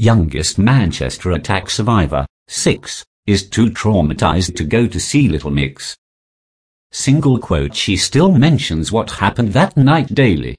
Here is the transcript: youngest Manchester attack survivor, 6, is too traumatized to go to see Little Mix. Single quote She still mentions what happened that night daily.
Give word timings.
youngest 0.00 0.58
Manchester 0.58 1.32
attack 1.32 1.68
survivor, 1.68 2.24
6, 2.48 3.04
is 3.26 3.46
too 3.46 3.66
traumatized 3.66 4.56
to 4.56 4.64
go 4.64 4.86
to 4.86 4.98
see 4.98 5.28
Little 5.28 5.50
Mix. 5.50 5.94
Single 6.90 7.38
quote 7.38 7.76
She 7.76 7.98
still 7.98 8.32
mentions 8.32 8.90
what 8.90 9.10
happened 9.10 9.52
that 9.52 9.76
night 9.76 10.14
daily. 10.14 10.56